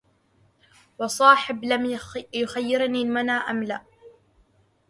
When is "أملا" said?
3.31-3.81